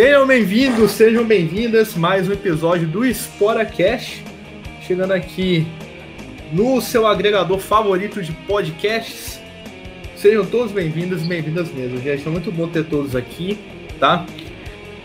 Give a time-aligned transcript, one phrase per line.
[0.00, 1.94] Sejam bem-vindos, sejam bem-vindas.
[1.94, 4.24] Mais um episódio do SporaCast.
[4.80, 5.66] Chegando aqui
[6.50, 9.38] no seu agregador favorito de podcasts.
[10.16, 12.26] Sejam todos bem-vindos bem-vindas mesmo, gente.
[12.26, 13.58] É muito bom ter todos aqui,
[13.98, 14.24] tá?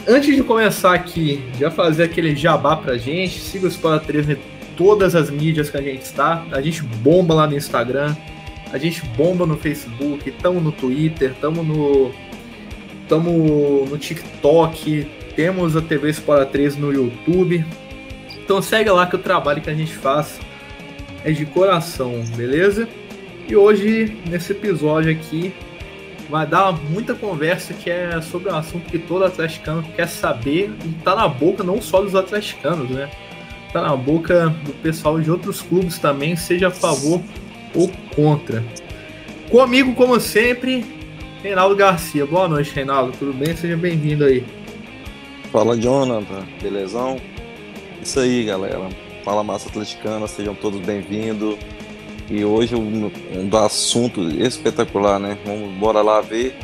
[0.08, 4.38] Antes de começar aqui, já fazer aquele jabá pra gente, siga o Spora 3 em
[4.78, 6.46] todas as mídias que a gente está.
[6.54, 8.16] A gente bomba lá no Instagram,
[8.72, 12.14] a gente bomba no Facebook, estamos no Twitter, estamos no
[13.06, 17.64] estamos no TikTok, temos a TV Spora 3 no YouTube.
[18.44, 20.40] Então segue lá que o trabalho que a gente faz
[21.24, 22.90] é de coração, beleza?
[23.48, 25.54] E hoje, nesse episódio aqui,
[26.30, 30.90] vai dar muita conversa que é sobre um assunto que todo atleticano quer saber e
[31.04, 33.08] tá na boca não só dos atleticanos, né?
[33.72, 37.22] Tá na boca do pessoal de outros clubes também, seja a favor
[37.76, 38.64] ou contra.
[39.52, 40.95] Comigo, como sempre,
[41.46, 42.26] Reinaldo Garcia.
[42.26, 43.16] Boa noite, Reinaldo.
[43.20, 43.56] Tudo bem?
[43.56, 44.44] Seja bem-vindo aí.
[45.52, 46.44] Fala, Jonathan.
[46.60, 47.22] Belezão?
[48.02, 48.90] Isso aí, galera.
[49.24, 50.26] Fala, massa atleticana.
[50.28, 51.56] Sejam todos bem-vindos.
[52.32, 55.38] E hoje um, um assunto espetacular, né?
[55.46, 56.58] Vamos bora lá ver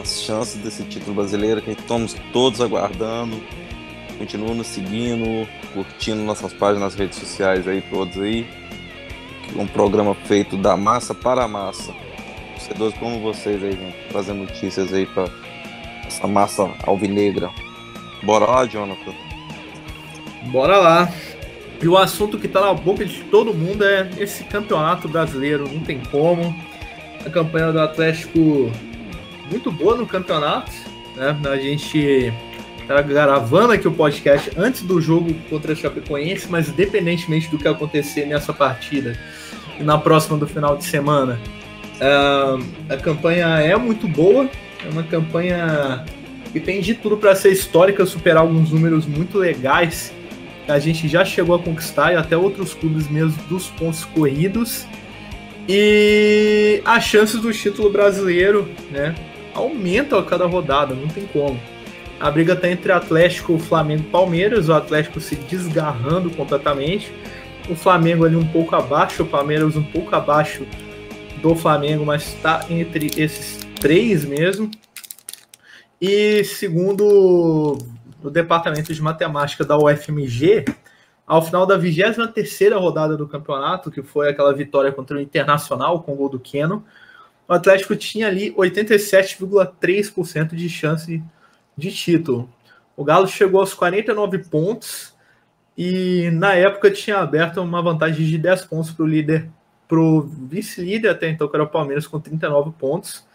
[0.00, 3.42] as chances desse título brasileiro que estamos todos aguardando.
[4.16, 8.46] Continuam nos seguindo, curtindo nossas páginas nas redes sociais aí, todos aí.
[9.54, 11.92] Um programa feito da massa para a massa.
[12.62, 15.28] Torcedores como vocês aí, gente, trazendo notícias aí para
[16.06, 17.50] essa massa alvinegra.
[18.22, 19.12] Bora lá, Jonathan?
[20.44, 21.12] Bora lá.
[21.82, 25.68] E o assunto que está na boca de todo mundo é esse campeonato brasileiro.
[25.68, 26.54] Não tem como.
[27.26, 28.70] A campanha do Atlético
[29.50, 30.70] muito boa no campeonato.
[31.16, 31.36] Né?
[31.50, 32.32] A gente
[32.86, 37.66] tá gravando aqui o podcast antes do jogo contra a Chapecoense, mas independentemente do que
[37.66, 39.18] acontecer nessa partida
[39.80, 41.40] e na próxima do final de semana,
[42.00, 44.48] uh, a campanha é muito boa.
[44.84, 46.04] É uma campanha
[46.52, 50.12] que tem de tudo para ser histórica, superar alguns números muito legais
[50.68, 54.86] a gente já chegou a conquistar e até outros clubes mesmo dos pontos corridos.
[55.68, 59.14] E as chances do título brasileiro, né,
[59.54, 61.58] aumentam a cada rodada, não tem como.
[62.18, 67.12] A briga está entre Atlético, Flamengo e Palmeiras, o Atlético se desgarrando completamente.
[67.68, 70.66] O Flamengo ali um pouco abaixo, o Palmeiras um pouco abaixo
[71.42, 74.70] do Flamengo, mas está entre esses três mesmo.
[76.00, 77.78] E segundo
[78.22, 80.64] no departamento de matemática da UFMG,
[81.26, 86.12] ao final da 23 rodada do campeonato, que foi aquela vitória contra o Internacional com
[86.12, 86.84] o gol do Keno,
[87.48, 91.20] o Atlético tinha ali 87,3% de chance
[91.76, 92.48] de título.
[92.96, 95.12] O Galo chegou aos 49 pontos
[95.76, 99.50] e na época tinha aberto uma vantagem de 10 pontos para o líder,
[99.92, 103.26] para o vice-líder até então, que era o Palmeiras, com 39 pontos.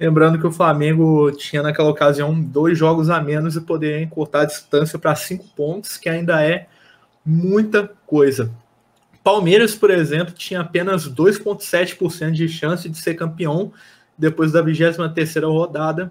[0.00, 4.44] Lembrando que o Flamengo tinha naquela ocasião dois jogos a menos e poderia encurtar a
[4.46, 6.66] distância para cinco pontos, que ainda é
[7.24, 8.52] muita coisa.
[9.22, 13.72] Palmeiras, por exemplo, tinha apenas 2,7% de chance de ser campeão
[14.18, 16.10] depois da 23 rodada,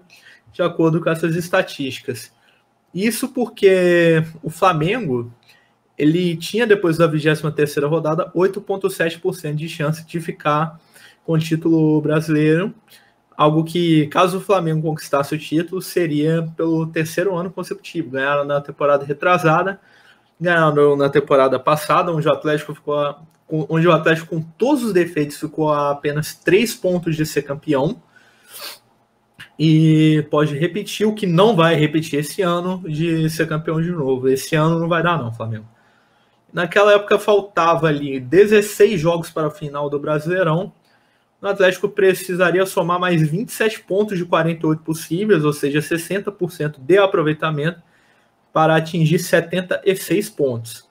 [0.54, 2.32] de acordo com essas estatísticas.
[2.94, 5.30] Isso porque o Flamengo
[5.96, 10.80] ele tinha, depois da 23 rodada, 8,7% de chance de ficar
[11.24, 12.74] com o título brasileiro
[13.36, 18.10] algo que, caso o Flamengo conquistasse o título, seria pelo terceiro ano consecutivo.
[18.10, 19.80] Ganharam na temporada retrasada,
[20.40, 23.16] ganharam na temporada passada, onde o Atlético ficou
[23.68, 28.00] onde o Atlético, com todos os defeitos, ficou a apenas três pontos de ser campeão.
[29.58, 34.26] E pode repetir o que não vai repetir esse ano de ser campeão de novo.
[34.26, 35.66] Esse ano não vai dar, não, Flamengo.
[36.52, 40.72] Naquela época faltava ali 16 jogos para o final do Brasileirão
[41.42, 47.82] o Atlético precisaria somar mais 27 pontos de 48 possíveis, ou seja, 60% de aproveitamento,
[48.52, 50.88] para atingir 76 pontos.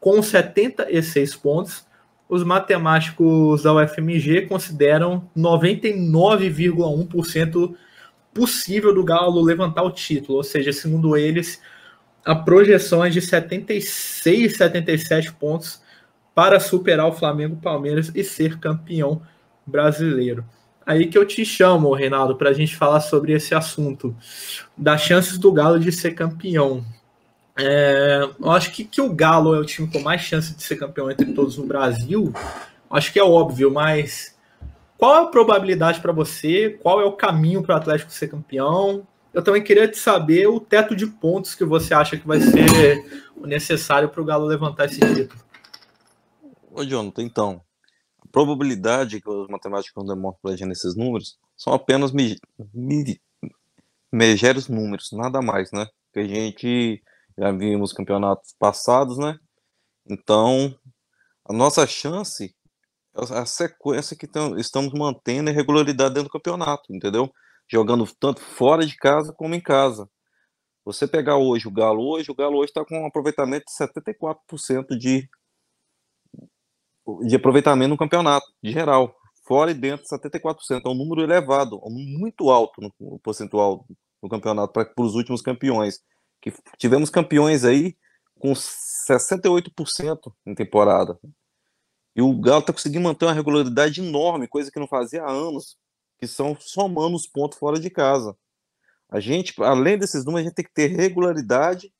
[0.00, 1.86] Com 76 pontos,
[2.28, 7.76] os matemáticos da UFMG consideram 99,1%
[8.34, 11.62] possível do Galo levantar o título, ou seja, segundo eles,
[12.24, 15.82] a projeção é de 76, 77 pontos
[16.34, 19.22] para superar o Flamengo Palmeiras e ser campeão
[19.66, 20.44] brasileiro.
[20.84, 24.16] Aí que eu te chamo, Reinaldo, para a gente falar sobre esse assunto
[24.76, 26.84] das chances do Galo de ser campeão.
[27.56, 30.76] É, eu acho que, que o Galo é o time com mais chance de ser
[30.76, 32.32] campeão entre todos no Brasil.
[32.90, 34.36] Acho que é óbvio, mas
[34.98, 36.78] qual é a probabilidade para você?
[36.82, 39.06] Qual é o caminho para o Atlético ser campeão?
[39.32, 43.32] Eu também queria te saber o teto de pontos que você acha que vai ser
[43.36, 45.40] necessário para o Galo levantar esse título.
[46.70, 47.60] Ô, Jonathan, então,
[48.30, 52.12] probabilidade que os matemáticos demonstram para a gente nesses números são apenas
[54.12, 55.86] megeros números, nada mais, né?
[56.12, 57.02] Que a gente
[57.38, 59.38] já vimos campeonatos passados, né?
[60.08, 60.74] Então,
[61.44, 62.54] a nossa chance,
[63.14, 67.32] a sequência que estamos mantendo é regularidade dentro do campeonato, entendeu?
[67.70, 70.08] Jogando tanto fora de casa como em casa.
[70.84, 74.98] Você pegar hoje o Galo hoje, o Galo hoje está com um aproveitamento de 74%
[74.98, 75.28] de,
[77.26, 79.14] de aproveitamento no campeonato, de geral.
[79.44, 80.82] Fora e dentro, 74%.
[80.84, 83.86] É um número elevado, muito alto no percentual
[84.22, 86.00] no campeonato para os últimos campeões.
[86.40, 87.96] Que tivemos campeões aí
[88.38, 91.18] com 68% em temporada.
[92.14, 95.78] E o Galo está conseguindo manter uma regularidade enorme, coisa que não fazia há anos,
[96.22, 98.36] que são somando os pontos fora de casa.
[99.10, 101.92] A gente, além desses números, a gente tem que ter regularidade,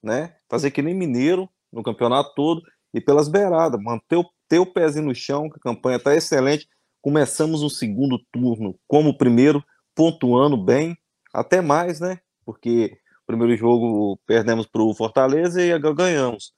[0.00, 0.36] né?
[0.48, 2.62] Fazer que nem mineiro no campeonato todo
[2.94, 6.68] e pelas beiradas, manter o, ter o pezinho no chão, que a campanha está excelente.
[7.02, 9.60] Começamos o segundo turno como o primeiro,
[9.92, 10.96] pontuando bem,
[11.32, 12.20] até mais, né?
[12.44, 16.52] Porque o primeiro jogo perdemos para o Fortaleza e ganhamos.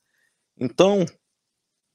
[0.54, 1.06] Então,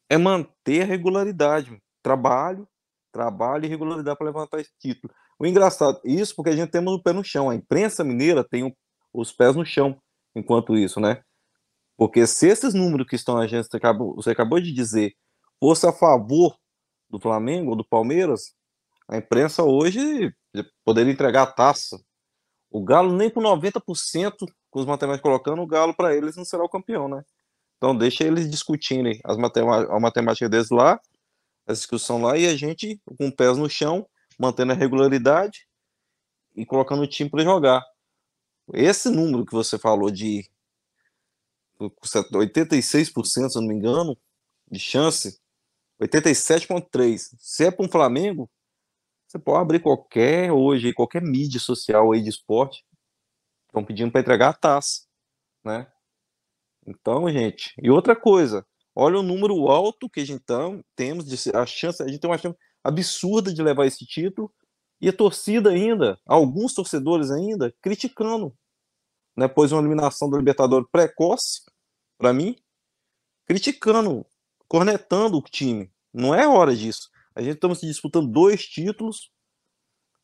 [0.09, 2.67] é manter a regularidade, trabalho,
[3.11, 5.13] trabalho e regularidade para levantar esse título.
[5.37, 7.49] O engraçado, isso porque a gente temos o pé no chão.
[7.49, 8.75] A imprensa mineira tem
[9.13, 9.99] os pés no chão
[10.35, 11.21] enquanto isso, né?
[11.97, 15.13] Porque se esses números que estão a gente acabou, você acabou de dizer
[15.59, 16.57] fosse a favor
[17.09, 18.53] do Flamengo ou do Palmeiras,
[19.07, 20.33] a imprensa hoje
[20.83, 21.99] poderia entregar a taça.
[22.71, 24.33] O Galo nem por 90%
[24.71, 27.23] com os matemáticos colocando o Galo para eles não será o campeão, né?
[27.77, 30.99] Então deixa eles discutirem as matemática, a matemática deles lá,
[31.71, 34.07] a discussão lá e a gente com pés no chão
[34.39, 35.67] mantendo a regularidade
[36.55, 37.85] e colocando o time para jogar.
[38.73, 40.49] Esse número que você falou de
[41.79, 44.17] 86%, se não me engano,
[44.69, 45.39] de chance,
[46.01, 47.35] 87,3%.
[47.37, 48.49] Se é para um Flamengo,
[49.27, 52.85] você pode abrir qualquer hoje, qualquer mídia social aí de esporte,
[53.67, 55.05] estão pedindo para entregar a taça,
[55.63, 55.91] né?
[56.85, 58.65] Então, gente, e outra coisa,
[58.95, 60.59] olha o número alto que a gente tá,
[60.95, 64.51] temos de a chance, a gente tem uma chance absurda de levar esse título
[64.99, 68.55] e a torcida ainda, alguns torcedores ainda, criticando.
[69.35, 71.61] Né, pôs uma eliminação do Libertador precoce,
[72.17, 72.55] para mim,
[73.45, 74.25] criticando,
[74.67, 75.91] cornetando o time.
[76.13, 77.09] Não é hora disso.
[77.33, 79.31] A gente estamos disputando dois títulos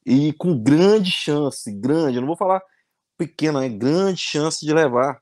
[0.05, 2.61] e com grande chance, grande, eu não vou falar
[3.17, 5.21] pequena, é grande chance de levar,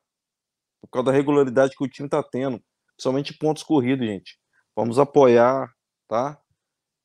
[0.81, 2.61] por causa da regularidade que o time está tendo,
[2.95, 4.37] principalmente pontos corridos, gente.
[4.75, 5.69] Vamos apoiar,
[6.07, 6.37] tá?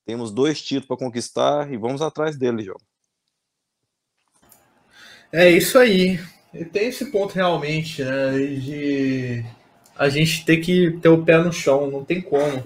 [0.06, 2.78] Temos dois títulos para conquistar e vamos atrás dele, João.
[5.32, 6.19] É isso aí.
[6.52, 8.32] E tem esse ponto realmente, né?
[8.38, 9.44] De
[9.96, 12.64] a gente ter que ter o pé no chão, não tem como.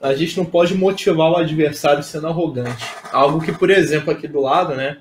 [0.00, 2.84] A gente não pode motivar o adversário sendo arrogante.
[3.12, 5.00] Algo que, por exemplo, aqui do lado, né?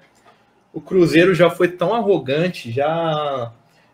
[0.71, 3.51] O Cruzeiro já foi tão arrogante, já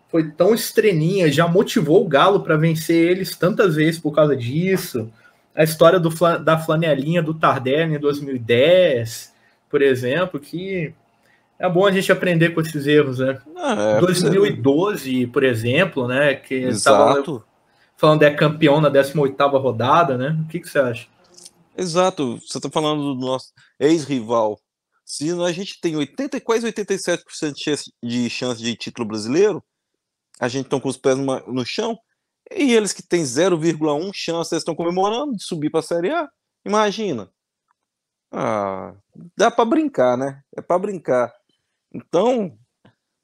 [0.09, 5.11] foi tão estrelinha, já motivou o Galo para vencer eles tantas vezes por causa disso
[5.57, 9.33] a história do, da flanelinha do Tardelli em 2010,
[9.67, 10.93] por exemplo, que
[11.57, 13.41] é bom a gente aprender com esses erros, né?
[13.55, 16.35] Ah, é, 2012, por exemplo, né?
[16.35, 17.43] Que Exato.
[17.95, 20.37] falando é campeão na 18ª rodada, né?
[20.45, 21.07] O que, que você acha?
[21.75, 22.37] Exato.
[22.37, 24.59] Você está falando do nosso ex-rival.
[25.03, 29.63] Se a gente tem 80, quase 87% de chance de título brasileiro,
[30.39, 31.97] a gente está com os pés no, chão,
[32.51, 36.29] e eles que têm 0,1 chance, estão comemorando de subir para a Série A.
[36.65, 37.29] Imagina.
[38.31, 38.95] Ah,
[39.35, 40.43] dá para brincar, né?
[40.55, 41.33] É para brincar.
[41.93, 42.57] Então,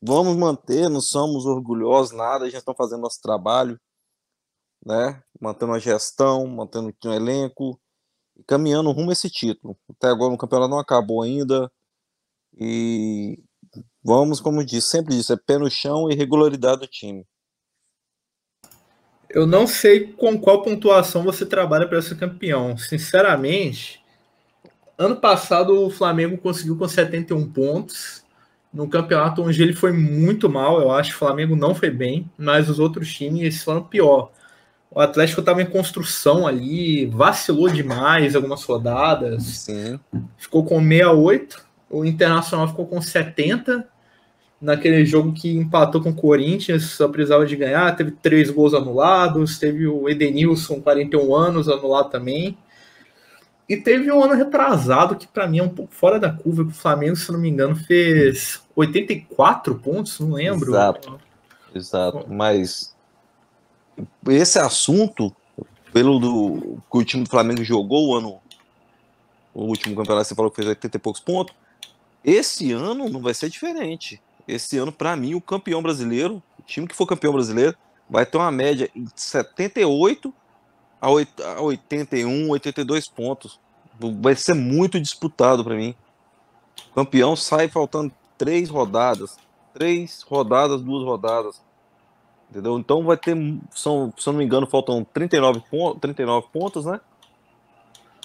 [0.02, 3.80] vamos manter, não somos orgulhosos, nada, a gente está fazendo nosso trabalho,
[4.86, 5.22] né?
[5.40, 7.80] Mantendo a gestão, mantendo o elenco,
[8.48, 9.78] caminhando rumo a esse título.
[9.90, 11.72] Até agora o campeonato não acabou ainda.
[12.60, 13.44] E
[14.04, 17.26] vamos, como disse, sempre disse, é pé no chão e regularidade do time.
[19.30, 22.78] Eu não sei com qual pontuação você trabalha para ser campeão.
[22.78, 24.04] Sinceramente,
[24.96, 28.24] ano passado o Flamengo conseguiu com 71 pontos,
[28.72, 30.80] num campeonato onde ele foi muito mal.
[30.80, 34.32] Eu acho que o Flamengo não foi bem, mas os outros times foram pior.
[34.92, 39.44] O Atlético estava em construção ali, vacilou demais algumas rodadas.
[39.44, 40.00] Sim.
[40.38, 41.66] Ficou com 68.
[41.90, 43.88] O Internacional ficou com 70
[44.64, 49.60] naquele jogo que empatou com o Corinthians, só precisava de ganhar, teve três gols anulados,
[49.60, 52.58] teve o Edenilson, 41 anos, anulado também.
[53.68, 56.72] E teve um ano retrasado que para mim é um pouco fora da curva, que
[56.72, 60.72] o Flamengo, se não me engano, fez 84 pontos, não lembro.
[60.72, 61.20] Exato.
[61.76, 62.96] Exato, mas
[64.30, 65.36] esse assunto,
[65.92, 68.40] pelo do, que o time do Flamengo jogou o ano,
[69.54, 71.54] o último campeonato, você falou que fez 80 e poucos pontos,
[72.24, 76.88] esse ano não vai ser diferente esse ano, para mim, o campeão brasileiro, o time
[76.88, 77.76] que for campeão brasileiro,
[78.10, 80.34] vai ter uma média de 78
[81.02, 81.10] a
[81.62, 83.60] 81, 82 pontos.
[84.22, 85.96] Vai ser muito disputado para mim.
[86.92, 89.38] O campeão sai faltando três rodadas.
[89.74, 91.62] Três rodadas, duas rodadas.
[92.50, 92.78] Entendeu?
[92.78, 93.36] Então vai ter,
[93.72, 97.00] são, se eu não me engano, faltam 39, pontos, 39 pontos, né?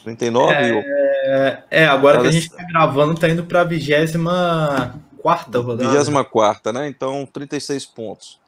[0.05, 0.55] 39?
[0.55, 3.65] É, é agora que a gente tá gravando, tá indo pra
[5.37, 6.04] 24 rodada.
[6.04, 6.88] 24, né?
[6.88, 8.40] Então, 36 pontos.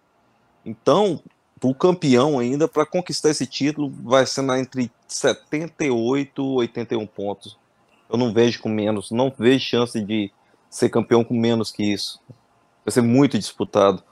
[0.65, 1.23] Então,
[1.63, 7.59] o campeão ainda, para conquistar esse título, vai ser na, entre 78 e 81 pontos.
[8.11, 10.33] Eu não vejo com menos, não vejo chance de
[10.69, 12.21] ser campeão com menos que isso.
[12.85, 14.03] Vai ser muito disputado.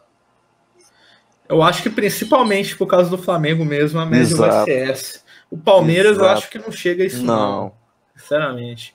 [1.49, 5.21] Eu acho que principalmente por causa do Flamengo mesmo, a média vai ser essa.
[5.51, 6.27] O Palmeiras Exato.
[6.27, 7.63] eu acho que não chega a isso não.
[7.63, 8.95] não sinceramente.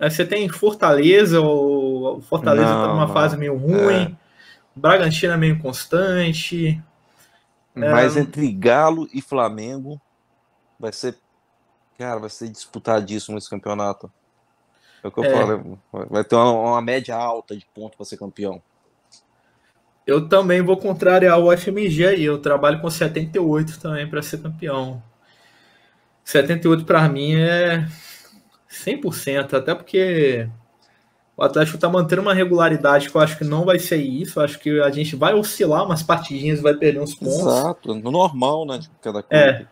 [0.00, 3.12] Você tem Fortaleza, o Fortaleza não, tá numa não.
[3.12, 4.16] fase meio ruim, é.
[4.74, 6.80] Bragantino é meio constante.
[7.74, 8.20] Mas é...
[8.20, 10.00] entre Galo e Flamengo
[10.78, 11.16] vai ser,
[11.98, 14.10] cara, vai ser disputadíssimo esse campeonato.
[15.02, 15.32] É o que eu é.
[15.32, 15.78] falo,
[16.08, 18.62] vai ter uma, uma média alta de pontos para ser campeão.
[20.06, 22.24] Eu também vou contrariar o FMG aí.
[22.24, 25.02] Eu trabalho com 78 também para ser campeão.
[26.24, 27.86] 78 para mim é
[28.70, 30.48] 100%, até porque
[31.36, 34.40] o Atlético está mantendo uma regularidade que eu acho que não vai ser isso.
[34.40, 37.38] Eu acho que a gente vai oscilar umas partidinhas, vai perder uns pontos.
[37.38, 38.78] Exato, no normal, né?
[38.78, 39.36] De cada clube.
[39.36, 39.66] É.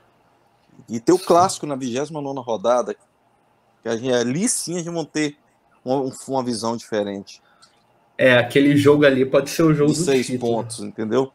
[0.89, 2.95] E ter o clássico na 29 rodada,
[3.83, 5.37] que a gente, ali sim a gente vão ter
[5.85, 7.43] uma, uma visão diferente.
[8.17, 10.53] É, aquele jogo ali pode ser o jogo de seis título.
[10.53, 11.33] pontos, entendeu?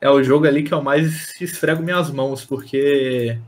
[0.00, 3.38] É o jogo ali que eu mais esfrego minhas mãos, porque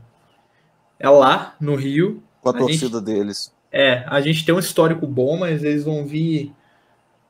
[0.99, 2.23] é lá no Rio.
[2.51, 3.53] Com a, a torcida gente, deles.
[3.71, 6.53] É, a gente tem um histórico bom, mas eles vão vir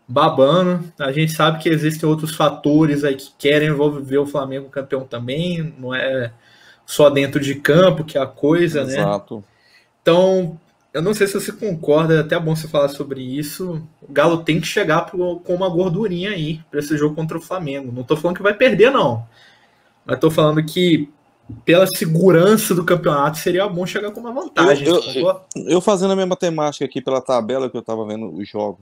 [0.08, 0.92] babando.
[1.00, 3.70] A gente sabe que existem outros fatores aí que querem
[4.02, 6.32] ver o Flamengo campeão também, não é
[6.86, 8.96] só dentro de campo que é a coisa, Exato.
[8.96, 9.02] né?
[9.02, 9.44] Exato.
[10.02, 10.58] Então,
[10.94, 13.84] eu não sei se você concorda, é até bom você falar sobre isso.
[14.02, 17.42] O Galo tem que chegar pro, com uma gordurinha aí para esse jogo contra o
[17.42, 17.92] Flamengo.
[17.92, 19.26] Não tô falando que vai perder, não.
[20.06, 21.10] Mas tô falando que
[21.64, 24.88] pela segurança do campeonato, seria bom chegar com uma vantagem.
[24.88, 28.48] Eu, eu, eu fazendo a minha matemática aqui pela tabela que eu tava vendo os
[28.48, 28.82] jogos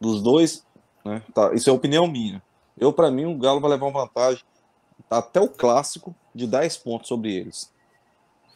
[0.00, 0.64] dos dois,
[1.04, 1.22] né?
[1.34, 2.42] Tá, isso é opinião minha.
[2.78, 4.42] Eu, para mim, o Galo vai levar uma vantagem
[5.10, 7.72] até o clássico de 10 pontos sobre eles.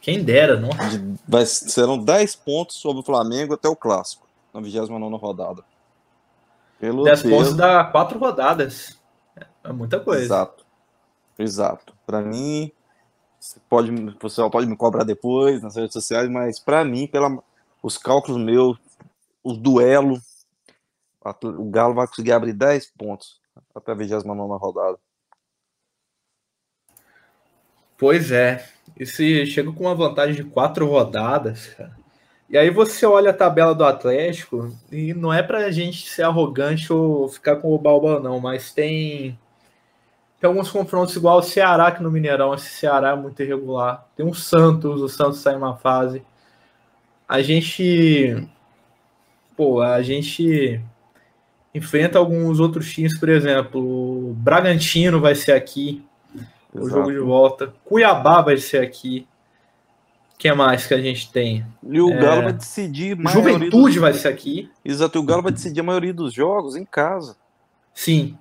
[0.01, 0.69] Quem dera, não?
[0.69, 5.63] De, vai, serão 10 pontos sobre o Flamengo até o clássico, na 29 rodada.
[6.79, 7.35] Pelo 10 Deus.
[7.35, 8.97] pontos dá 4 rodadas.
[9.63, 10.23] É muita coisa.
[10.23, 10.65] Exato.
[11.37, 11.93] Exato.
[12.05, 12.71] Para mim,
[13.39, 17.41] você pode, pessoal pode me cobrar depois nas redes sociais, mas para mim, pela,
[17.81, 18.77] os cálculos meus,
[19.43, 20.19] o duelo,
[21.43, 23.39] o Galo vai conseguir abrir 10 pontos
[23.73, 24.97] até a 29 rodada.
[27.97, 28.65] Pois é.
[28.97, 31.75] E se chega com uma vantagem de quatro rodadas.
[32.49, 36.91] E aí você olha a tabela do Atlético, e não é pra gente ser arrogante
[36.91, 39.37] ou ficar com o balba, não, mas tem
[40.39, 44.07] tem alguns confrontos igual o Ceará, que no Mineirão, esse Ceará é muito irregular.
[44.15, 46.23] Tem o Santos, o Santos sai uma fase.
[47.27, 48.47] A gente.
[49.57, 50.81] Pô, a gente
[51.75, 53.81] enfrenta alguns outros times, por exemplo,
[54.29, 56.03] o Bragantino vai ser aqui,
[56.33, 56.49] Exato.
[56.73, 57.73] o jogo de volta.
[57.83, 59.27] Cuiabá vai ser aqui.
[60.33, 61.65] O que mais que a gente tem?
[61.83, 62.43] E o Galo é...
[62.43, 63.17] vai decidir.
[63.27, 63.95] Juventude dos...
[63.97, 64.71] vai ser aqui.
[64.85, 67.35] Exato, e o Galo vai decidir a maioria dos jogos em casa.
[67.93, 68.37] Sim.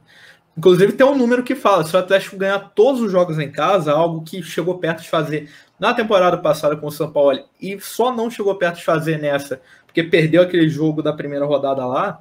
[0.59, 3.93] Inclusive tem um número que fala, se o Atlético ganhar todos os jogos em casa,
[3.93, 5.49] algo que chegou perto de fazer
[5.79, 9.61] na temporada passada com o São Paulo e só não chegou perto de fazer nessa,
[9.87, 12.21] porque perdeu aquele jogo da primeira rodada lá.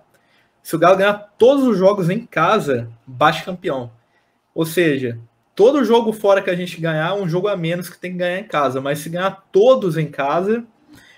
[0.61, 3.89] Se o Galo ganhar todos os jogos em casa, baixa campeão.
[4.53, 5.17] Ou seja,
[5.55, 8.37] todo jogo fora que a gente ganhar, um jogo a menos que tem que ganhar
[8.37, 10.63] em casa, mas se ganhar todos em casa,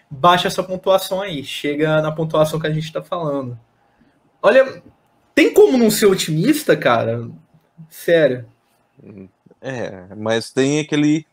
[0.09, 3.59] baixa essa pontuação aí, chega na pontuação que a gente está falando.
[4.41, 4.81] Olha,
[5.39, 7.29] tem como não ser otimista, cara?
[7.89, 8.45] Sério.
[9.61, 11.25] É, mas tem aquele,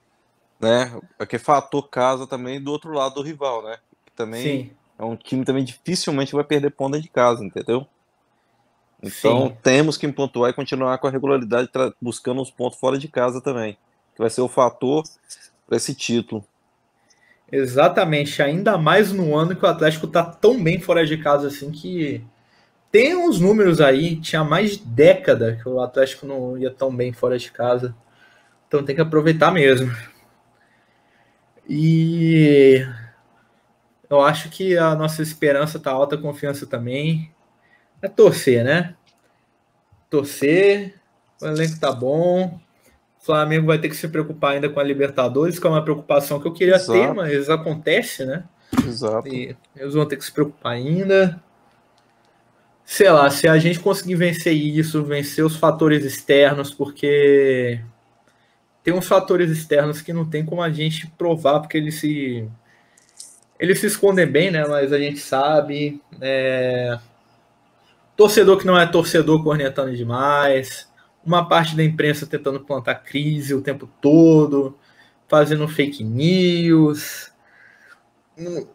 [0.60, 3.78] né, aquele fator casa também do outro lado do rival, né?
[4.04, 4.70] Que também Sim.
[4.96, 7.84] é um time também dificilmente vai perder ponta de casa, entendeu?
[9.02, 9.56] Então Sim.
[9.60, 11.68] temos que pontuar e continuar com a regularidade,
[12.00, 13.76] buscando os pontos fora de casa também,
[14.14, 15.02] que vai ser o fator
[15.66, 16.44] para esse título.
[17.50, 21.72] Exatamente, ainda mais no ano que o Atlético tá tão bem fora de casa assim
[21.72, 22.24] que
[22.96, 27.12] tem uns números aí, tinha mais de década que o Atlético não ia tão bem
[27.12, 27.94] fora de casa.
[28.66, 29.94] Então tem que aproveitar mesmo.
[31.68, 32.86] E
[34.08, 37.30] eu acho que a nossa esperança tá alta, confiança também.
[38.00, 38.94] É torcer, né?
[40.08, 40.94] torcer.
[41.42, 42.58] O elenco tá bom.
[43.20, 46.40] O Flamengo vai ter que se preocupar ainda com a Libertadores, que é uma preocupação
[46.40, 46.92] que eu queria Exato.
[46.92, 48.44] ter, mas acontece, né?
[48.86, 49.28] Exato.
[49.28, 51.44] E eles vão ter que se preocupar ainda.
[52.86, 57.80] Sei lá, se a gente conseguir vencer isso, vencer os fatores externos, porque
[58.82, 62.48] tem uns fatores externos que não tem como a gente provar, porque eles se.
[63.58, 64.64] Eles se escondem bem, né?
[64.68, 66.00] Mas a gente sabe.
[66.20, 66.98] É...
[68.16, 70.88] Torcedor que não é torcedor cornetando demais.
[71.24, 74.78] Uma parte da imprensa tentando plantar crise o tempo todo,
[75.28, 77.32] fazendo fake news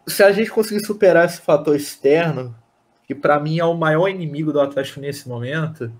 [0.06, 2.54] se a gente conseguir superar esse fator externo,
[3.06, 5.92] que para mim é o maior inimigo do Atlético nesse momento,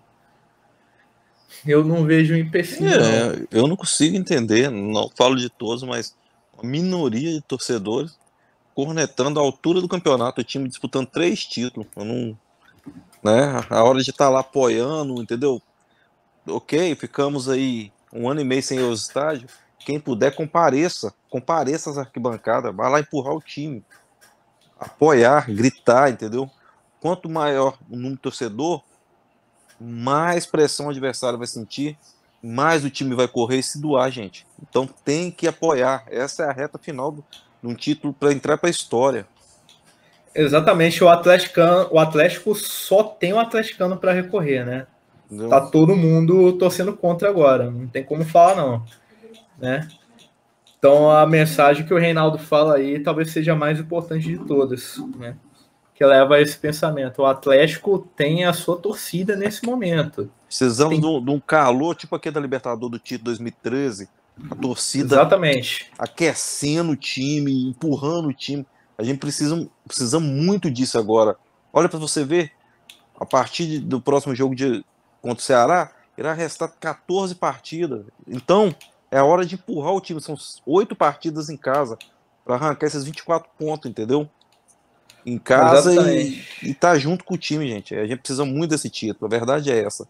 [1.66, 2.92] eu não vejo um empecilho.
[2.92, 3.46] É, não.
[3.50, 6.16] eu não consigo entender, não falo de todos, mas
[6.54, 8.18] uma minoria de torcedores
[8.74, 11.86] cornetando a altura do campeonato, o time disputando três títulos.
[11.94, 12.38] Eu não,
[13.22, 13.60] né?
[13.68, 15.60] A hora de estar tá lá apoiando, entendeu?
[16.46, 19.52] Ok, ficamos aí um ano e meio sem ir aos estádios
[19.84, 21.12] quem puder, compareça.
[21.28, 22.74] Compareça às arquibancadas.
[22.74, 23.84] Vai lá empurrar o time.
[24.78, 26.50] Apoiar, gritar, entendeu?
[27.02, 28.80] Quanto maior o número de torcedor,
[29.78, 31.98] mais pressão o adversário vai sentir,
[32.42, 34.46] mais o time vai correr e se doar, gente.
[34.62, 36.04] Então tem que apoiar.
[36.08, 37.22] Essa é a reta final de
[37.64, 39.26] um título para entrar para a história.
[40.34, 44.86] Exatamente, o Atlético, o Atlético só tem o atleticano para recorrer, né?
[45.26, 45.50] Entendeu?
[45.50, 48.82] Tá todo mundo torcendo contra agora, não tem como falar não
[49.58, 49.88] né?
[50.78, 55.00] Então a mensagem que o Reinaldo fala aí talvez seja a mais importante de todas,
[55.16, 55.36] né?
[56.02, 57.22] Que leva a esse pensamento.
[57.22, 60.28] O Atlético tem a sua torcida nesse momento.
[60.48, 61.00] Precisamos tem...
[61.00, 64.08] de um calor, tipo aquele da Libertador do título 2013.
[64.50, 65.92] A torcida Exatamente.
[65.96, 68.66] aquecendo o time, empurrando o time.
[68.98, 71.36] A gente precisa, precisa muito disso agora.
[71.72, 72.50] Olha para você ver,
[73.16, 74.84] a partir do próximo jogo de,
[75.20, 78.04] contra o Ceará, irá restar 14 partidas.
[78.26, 78.74] Então,
[79.08, 80.20] é a hora de empurrar o time.
[80.20, 80.34] São
[80.66, 81.96] oito partidas em casa
[82.44, 84.28] para arrancar esses 24 pontos, entendeu?
[85.24, 87.94] Em casa e, e tá junto com o time, gente.
[87.94, 89.26] A gente precisa muito desse título.
[89.26, 90.06] A verdade é essa.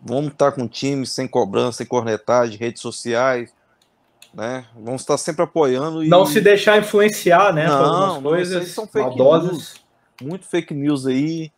[0.00, 3.52] Vamos estar com o time sem cobrança, sem cornetagem, redes sociais,
[4.32, 4.64] né?
[4.74, 7.66] Vamos estar sempre apoiando e não se deixar influenciar, né?
[7.66, 9.50] Não, coisas são fake maldosas.
[9.50, 9.74] News,
[10.22, 11.52] muito fake news aí.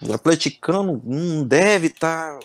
[0.00, 2.38] O atleticano não deve estar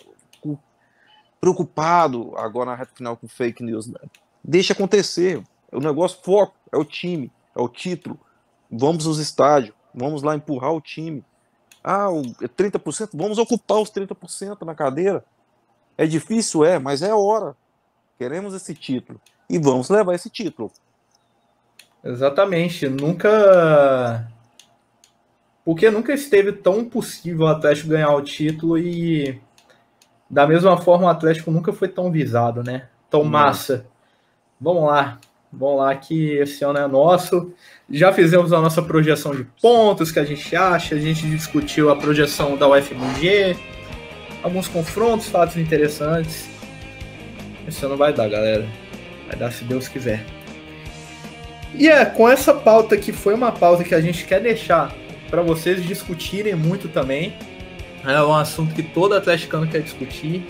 [1.40, 3.86] preocupado agora na reta final com fake news.
[3.86, 4.00] Né?
[4.42, 5.42] Deixa acontecer.
[5.70, 8.18] O negócio foco é o time, é o título.
[8.76, 11.24] Vamos aos estádios, vamos lá empurrar o time.
[11.82, 15.24] Ah, o 30%, é vamos ocupar os 30% na cadeira.
[15.96, 17.54] É difícil, é, mas é hora.
[18.18, 20.72] Queremos esse título e vamos levar esse título.
[22.02, 22.88] Exatamente.
[22.88, 24.28] Nunca.
[25.64, 29.40] Porque nunca esteve tão possível o Atlético ganhar o título e
[30.28, 32.88] da mesma forma, o Atlético nunca foi tão visado, né?
[33.08, 33.86] Tão massa.
[34.60, 35.18] Vamos lá.
[35.58, 37.52] Vamos lá que esse ano é nosso.
[37.90, 41.96] Já fizemos a nossa projeção de pontos que a gente acha, a gente discutiu a
[41.96, 43.56] projeção da UFMG,
[44.42, 46.48] alguns confrontos, fatos interessantes.
[47.66, 48.66] Esse ano vai dar, galera.
[49.28, 50.24] Vai dar se Deus quiser.
[51.74, 54.94] E é com essa pauta que foi uma pauta que a gente quer deixar
[55.30, 57.34] para vocês discutirem muito também
[58.12, 60.44] é um assunto que todo atleticano quer discutir.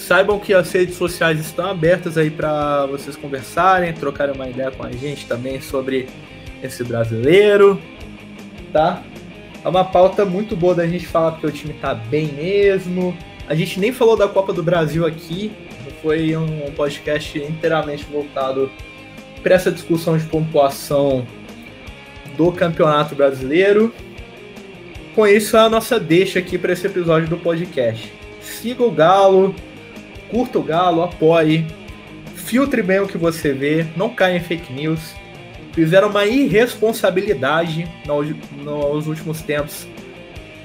[0.00, 4.82] Saibam que as redes sociais estão abertas aí para vocês conversarem, trocarem uma ideia com
[4.82, 6.08] a gente também sobre
[6.62, 7.80] esse brasileiro,
[8.72, 9.02] tá?
[9.62, 13.16] É uma pauta muito boa da gente falar porque o time tá bem mesmo.
[13.46, 15.52] A gente nem falou da Copa do Brasil aqui,
[16.00, 18.70] foi um podcast inteiramente voltado
[19.42, 21.26] para essa discussão de pontuação
[22.36, 23.92] do Campeonato Brasileiro
[25.14, 28.12] com isso é a nossa deixa aqui para esse episódio do podcast.
[28.40, 29.54] Siga o Galo,
[30.30, 31.66] curta o Galo, apoie,
[32.34, 35.14] filtre bem o que você vê, não caia em fake news.
[35.72, 39.86] Fizeram uma irresponsabilidade nos últimos tempos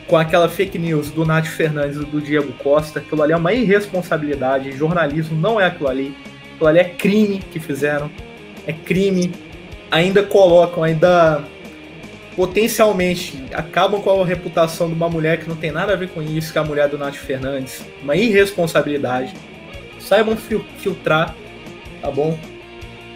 [0.08, 2.99] com aquela fake news do Nath Fernandes e do Diego Costa.
[2.99, 4.71] Aquilo ali é uma irresponsabilidade.
[4.71, 6.15] Jornalismo não é aquilo ali.
[6.54, 8.10] Aquilo ali é crime que fizeram.
[8.65, 9.32] É crime.
[9.91, 11.43] Ainda colocam, ainda
[12.36, 16.21] potencialmente acabam com a reputação de uma mulher que não tem nada a ver com
[16.21, 17.86] isso, que é a mulher do Nath Fernandes.
[18.04, 19.34] Uma irresponsabilidade.
[20.06, 21.36] Saibam fil filtrar,
[22.00, 22.38] tá bom?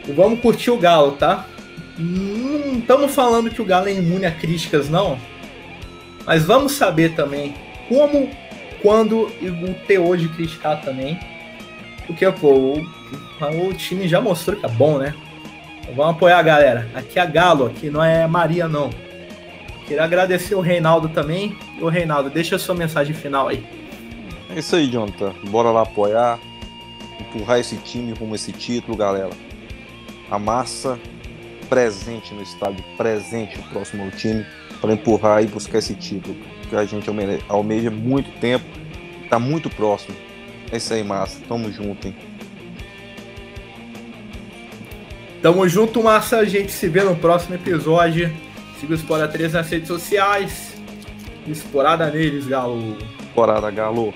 [0.08, 1.46] E vamos curtir o Galo, tá?
[1.98, 5.20] Não estamos falando que o Galo é imune a críticas, não.
[6.26, 7.54] Mas vamos saber também
[7.88, 8.30] como,
[8.82, 11.20] quando e o teor de criticar também.
[12.08, 15.14] Porque, pô, o, o time já mostrou que é bom, né?
[15.82, 16.90] Então vamos apoiar a galera.
[16.96, 18.90] Aqui é Galo, aqui não é Maria, não.
[19.86, 21.56] Queria agradecer o Reinaldo também.
[21.80, 23.64] O Reinaldo, deixa a sua mensagem final aí.
[24.50, 25.34] É isso aí, Jonathan.
[25.50, 26.40] Bora lá apoiar,
[27.30, 29.30] empurrar esse time rumo a esse título, galera.
[30.30, 31.00] A massa
[31.70, 34.46] presente no estádio, presente próximo time,
[34.82, 36.36] para empurrar e buscar esse título
[36.70, 37.10] que a gente
[37.48, 38.66] almeja muito tempo,
[39.24, 40.16] está muito próximo.
[40.72, 41.40] É isso aí, massa.
[41.48, 42.16] Tamo junto, hein?
[45.42, 46.38] Tamo junto, massa.
[46.38, 48.32] A gente se vê no próximo episódio.
[48.80, 50.74] Siga o Explora 3 nas redes sociais.
[51.48, 52.98] Explorada neles, Galo.
[53.20, 54.14] Explorada, Galo.